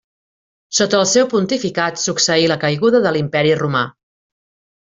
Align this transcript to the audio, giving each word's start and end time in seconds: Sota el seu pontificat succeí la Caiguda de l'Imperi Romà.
Sota 0.77 0.97
el 1.01 1.05
seu 1.11 1.27
pontificat 1.33 2.01
succeí 2.05 2.49
la 2.53 2.59
Caiguda 2.67 3.05
de 3.07 3.15
l'Imperi 3.19 3.55
Romà. 3.63 3.85